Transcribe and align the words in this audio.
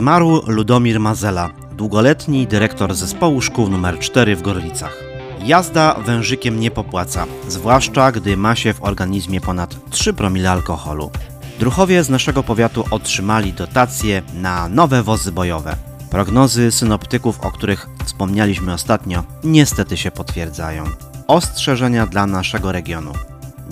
Zmarł 0.00 0.42
Ludomir 0.46 1.00
Mazela, 1.00 1.50
długoletni 1.76 2.46
dyrektor 2.46 2.94
zespołu 2.94 3.40
szkół 3.40 3.66
nr 3.66 3.98
4 3.98 4.36
w 4.36 4.42
Gorlicach. 4.42 4.96
Jazda 5.44 5.94
wężykiem 5.94 6.60
nie 6.60 6.70
popłaca, 6.70 7.26
zwłaszcza 7.48 8.12
gdy 8.12 8.36
ma 8.36 8.56
się 8.56 8.74
w 8.74 8.82
organizmie 8.82 9.40
ponad 9.40 9.90
3 9.90 10.12
promile 10.12 10.50
alkoholu. 10.50 11.10
Druchowie 11.58 12.04
z 12.04 12.10
naszego 12.10 12.42
powiatu 12.42 12.84
otrzymali 12.90 13.52
dotacje 13.52 14.22
na 14.34 14.68
nowe 14.68 15.02
wozy 15.02 15.32
bojowe. 15.32 15.76
Prognozy 16.10 16.72
synoptyków, 16.72 17.40
o 17.40 17.52
których 17.52 17.88
wspomnieliśmy 18.04 18.72
ostatnio, 18.72 19.24
niestety 19.44 19.96
się 19.96 20.10
potwierdzają. 20.10 20.84
Ostrzeżenia 21.26 22.06
dla 22.06 22.26
naszego 22.26 22.72
regionu. 22.72 23.12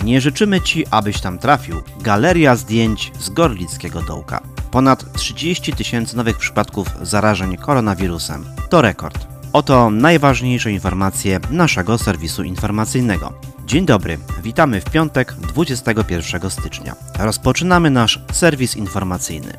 Nie 0.03 0.21
życzymy 0.21 0.61
Ci, 0.61 0.85
abyś 0.91 1.21
tam 1.21 1.39
trafił. 1.39 1.81
Galeria 2.01 2.55
zdjęć 2.55 3.11
z 3.19 3.29
Gorlickiego 3.29 4.01
Dołka. 4.01 4.41
Ponad 4.71 5.13
30 5.13 5.73
tysięcy 5.73 6.17
nowych 6.17 6.37
przypadków 6.37 6.87
zarażeń 7.01 7.57
koronawirusem. 7.57 8.45
To 8.69 8.81
rekord. 8.81 9.27
Oto 9.53 9.89
najważniejsze 9.89 10.71
informacje 10.71 11.39
naszego 11.51 11.97
serwisu 11.97 12.43
informacyjnego. 12.43 13.33
Dzień 13.65 13.85
dobry, 13.85 14.17
witamy 14.43 14.81
w 14.81 14.85
piątek 14.85 15.33
21 15.33 16.49
stycznia. 16.49 16.95
Rozpoczynamy 17.19 17.89
nasz 17.89 18.19
serwis 18.31 18.75
informacyjny. 18.75 19.53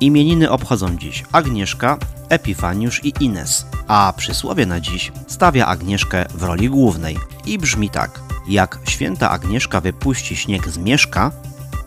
Imieniny 0.00 0.50
obchodzą 0.50 0.96
dziś 0.96 1.24
Agnieszka, 1.32 1.98
Epifaniusz 2.28 3.04
i 3.04 3.12
Ines, 3.20 3.66
a 3.88 4.12
przysłowie 4.16 4.66
na 4.66 4.80
dziś 4.80 5.12
stawia 5.26 5.66
Agnieszkę 5.66 6.26
w 6.34 6.42
roli 6.42 6.70
głównej 6.70 7.18
i 7.46 7.58
brzmi 7.58 7.90
tak: 7.90 8.20
Jak 8.48 8.78
święta 8.84 9.30
Agnieszka 9.30 9.80
wypuści 9.80 10.36
śnieg 10.36 10.68
z 10.68 10.78
mieszka, 10.78 11.32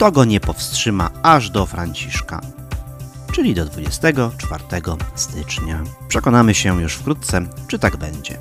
to 0.04 0.12
go 0.12 0.26
nie 0.26 0.40
powstrzyma 0.40 1.09
aż 1.22 1.50
do 1.50 1.66
Franciszka. 1.66 2.42
Czyli 3.32 3.54
do 3.56 3.66
24 3.66 4.64
stycznia. 5.16 5.84
Przekonamy 6.08 6.54
się 6.54 6.82
już 6.82 6.94
wkrótce, 6.94 7.42
czy 7.68 7.80
tak 7.80 7.98
będzie. 7.98 8.38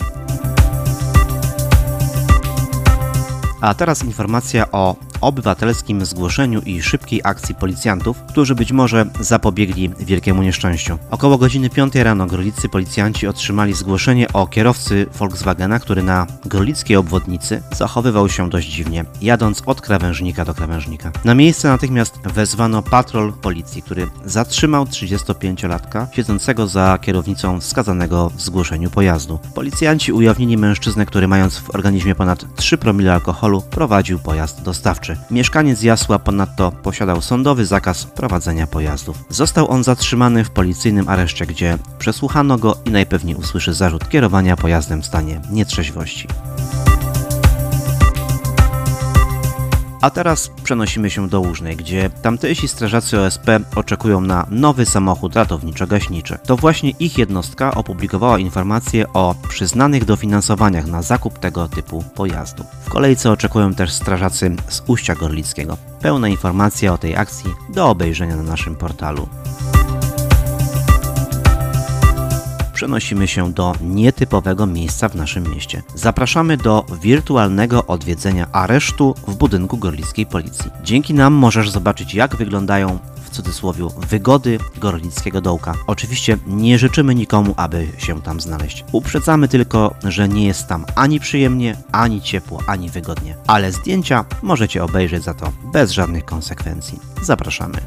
A 3.62 3.74
teraz 3.74 4.04
informacja 4.04 4.72
o 4.72 4.96
obywatelskim 5.22 6.06
zgłoszeniu 6.06 6.62
i 6.62 6.82
szybkiej 6.82 7.22
akcji 7.24 7.56
policjantów, 7.56 8.22
którzy 8.30 8.56
być 8.56 8.72
może 8.72 9.06
zapobiegli 9.20 9.90
wielkiemu 10.00 10.44
nieszczęściu. 10.44 10.98
Około 11.12 11.38
godziny 11.38 11.70
5 11.70 11.96
rano 11.96 12.26
gorlicy 12.26 12.70
policjanci 12.70 13.28
otrzymali 13.28 13.74
zgłoszenie 13.74 14.34
o 14.34 14.48
kierowcy 14.48 15.06
Volkswagena, 15.20 15.80
który 15.80 16.04
na 16.04 16.28
gorlickiej 16.46 16.98
obwodnicy 16.98 17.62
zachowywał 17.72 18.30
się 18.30 18.50
dość 18.50 18.70
dziwnie, 18.70 19.06
jadąc 19.22 19.64
od 19.66 19.82
krawężnika 19.82 20.46
do 20.46 20.54
krawężnika. 20.54 21.12
Na 21.26 21.36
miejsce 21.36 21.68
natychmiast 21.68 22.20
wezwano 22.24 22.82
patrol 22.82 23.34
policji, 23.34 23.82
który 23.82 24.08
zatrzymał 24.26 24.84
35-latka 24.84 26.08
siedzącego 26.16 26.68
za 26.68 26.98
kierownicą 27.02 27.60
wskazanego 27.60 28.30
w 28.30 28.42
zgłoszeniu 28.42 28.90
pojazdu. 28.90 29.40
Policjanci 29.56 30.14
ujawnili 30.14 30.58
mężczyznę, 30.58 31.06
który 31.06 31.28
mając 31.28 31.58
w 31.58 31.76
organizmie 31.76 32.16
ponad 32.16 32.56
3 32.56 32.78
promile 32.78 33.14
alkoholu 33.14 33.62
prowadził 33.62 34.20
pojazd 34.20 34.62
dostawczy. 34.64 35.09
Mieszkaniec 35.32 35.84
Jasła 35.84 36.20
ponadto 36.20 36.72
posiadał 36.72 37.22
sądowy 37.22 37.66
zakaz 37.66 38.06
prowadzenia 38.06 38.68
pojazdów. 38.68 39.24
Został 39.30 39.72
on 39.72 39.84
zatrzymany 39.84 40.44
w 40.44 40.50
policyjnym 40.50 41.10
areszcie, 41.10 41.46
gdzie 41.46 41.78
przesłuchano 42.00 42.58
go 42.58 42.78
i 42.86 42.92
najpewniej 42.92 43.36
usłyszy 43.36 43.74
zarzut 43.74 44.10
kierowania 44.10 44.56
pojazdem 44.56 45.02
w 45.02 45.06
stanie 45.06 45.42
nietrzeźwości. 45.52 46.28
A 50.02 50.10
teraz 50.10 50.52
przenosimy 50.64 51.10
się 51.10 51.30
do 51.30 51.40
Łużnej, 51.40 51.76
gdzie 51.76 52.10
tamtejsi 52.10 52.68
strażacy 52.68 53.20
OSP 53.20 53.48
oczekują 53.76 54.22
na 54.22 54.46
nowy 54.50 54.86
samochód 54.86 55.36
ratowniczo-gaśniczy. 55.36 56.38
To 56.38 56.58
właśnie 56.58 56.90
ich 56.90 57.18
jednostka 57.18 57.76
opublikowała 57.76 58.40
informacje 58.40 59.14
o 59.14 59.36
przyznanych 59.50 60.06
dofinansowaniach 60.06 60.88
na 60.88 61.02
zakup 61.02 61.40
tego 61.40 61.68
typu 61.68 62.04
pojazdu. 62.16 62.64
W 62.86 62.90
kolejce 62.90 63.32
oczekują 63.32 63.74
też 63.74 63.94
strażacy 63.94 64.56
z 64.68 64.84
Uścia 64.88 65.16
Gorlickiego. 65.16 65.78
Pełna 66.02 66.28
informacja 66.28 66.94
o 66.94 66.98
tej 66.98 67.16
akcji 67.16 67.54
do 67.70 67.90
obejrzenia 67.90 68.36
na 68.36 68.44
naszym 68.44 68.76
portalu. 68.76 69.30
Przenosimy 72.80 73.28
się 73.28 73.54
do 73.54 73.76
nietypowego 73.82 74.66
miejsca 74.66 75.10
w 75.10 75.16
naszym 75.16 75.52
mieście. 75.54 75.84
Zapraszamy 75.96 76.58
do 76.58 76.86
wirtualnego 77.02 77.86
odwiedzenia 77.86 78.48
aresztu 78.52 79.16
w 79.28 79.36
budynku 79.36 79.78
Gorlickiej 79.78 80.26
Policji. 80.26 80.72
Dzięki 80.84 81.14
nam 81.14 81.34
możesz 81.34 81.70
zobaczyć, 81.70 82.14
jak 82.14 82.36
wyglądają 82.36 83.00
w 83.24 83.30
cudzysłowie 83.30 83.88
wygody 84.10 84.60
Gorlickiego 84.78 85.42
Dołka. 85.42 85.74
Oczywiście 85.88 86.38
nie 86.48 86.78
życzymy 86.78 87.16
nikomu, 87.16 87.54
aby 87.58 87.88
się 87.98 88.22
tam 88.22 88.42
znaleźć. 88.42 88.86
Uprzedzamy 88.92 89.48
tylko, 89.48 89.96
że 90.04 90.30
nie 90.30 90.48
jest 90.48 90.68
tam 90.68 90.86
ani 90.96 91.20
przyjemnie, 91.20 91.78
ani 91.92 92.22
ciepło, 92.22 92.60
ani 92.68 92.90
wygodnie. 92.90 93.36
Ale 93.48 93.72
zdjęcia 93.72 94.26
możecie 94.42 94.84
obejrzeć 94.84 95.24
za 95.24 95.34
to 95.34 95.52
bez 95.74 95.92
żadnych 95.92 96.26
konsekwencji. 96.26 97.00
Zapraszamy. 97.22 97.78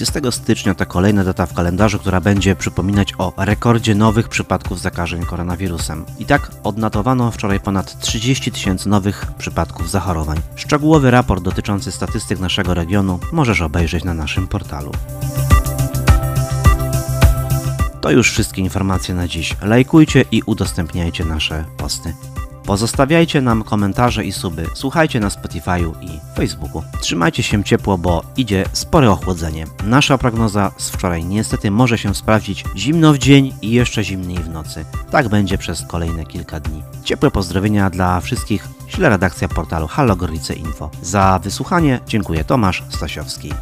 20 0.00 0.30
stycznia 0.30 0.74
to 0.74 0.86
kolejna 0.86 1.24
data 1.24 1.46
w 1.46 1.54
kalendarzu, 1.54 1.98
która 1.98 2.20
będzie 2.20 2.56
przypominać 2.56 3.14
o 3.18 3.32
rekordzie 3.36 3.94
nowych 3.94 4.28
przypadków 4.28 4.80
zakażeń 4.80 5.24
koronawirusem. 5.24 6.04
I 6.18 6.24
tak 6.24 6.50
odnotowano 6.64 7.30
wczoraj 7.30 7.60
ponad 7.60 8.00
30 8.00 8.52
tysięcy 8.52 8.88
nowych 8.88 9.26
przypadków 9.38 9.90
zachorowań. 9.90 10.40
Szczegółowy 10.54 11.10
raport 11.10 11.42
dotyczący 11.42 11.92
statystyk 11.92 12.38
naszego 12.38 12.74
regionu 12.74 13.18
możesz 13.32 13.60
obejrzeć 13.60 14.04
na 14.04 14.14
naszym 14.14 14.48
portalu. 14.48 14.92
To 18.00 18.10
już 18.10 18.30
wszystkie 18.30 18.62
informacje 18.62 19.14
na 19.14 19.28
dziś. 19.28 19.56
Lajkujcie 19.62 20.24
i 20.30 20.42
udostępniajcie 20.46 21.24
nasze 21.24 21.64
posty. 21.76 22.14
Pozostawiajcie 22.70 23.40
nam 23.40 23.62
komentarze 23.62 24.24
i 24.24 24.32
suby. 24.32 24.66
Słuchajcie 24.74 25.20
na 25.20 25.28
Spotify'u 25.28 25.92
i 26.00 26.20
Facebooku. 26.36 26.82
Trzymajcie 27.00 27.42
się 27.42 27.64
ciepło, 27.64 27.98
bo 27.98 28.22
idzie 28.36 28.64
spore 28.72 29.10
ochłodzenie. 29.10 29.66
Nasza 29.84 30.18
prognoza 30.18 30.72
z 30.78 30.90
wczoraj 30.90 31.24
niestety 31.24 31.70
może 31.70 31.98
się 31.98 32.14
sprawdzić 32.14 32.64
zimno 32.76 33.12
w 33.12 33.18
dzień 33.18 33.52
i 33.62 33.70
jeszcze 33.70 34.04
zimniej 34.04 34.38
w 34.38 34.48
nocy. 34.48 34.84
Tak 35.10 35.28
będzie 35.28 35.58
przez 35.58 35.82
kolejne 35.88 36.26
kilka 36.26 36.60
dni. 36.60 36.82
Ciepłe 37.04 37.30
pozdrowienia 37.30 37.90
dla 37.90 38.20
wszystkich. 38.20 38.68
Śle 38.86 39.08
redakcja 39.08 39.48
portalu 39.48 39.86
Halo 39.86 40.16
Gorlice 40.16 40.54
Info. 40.54 40.90
Za 41.02 41.40
wysłuchanie 41.42 42.00
dziękuję 42.06 42.44
Tomasz 42.44 42.82
Stasiowski. 42.88 43.52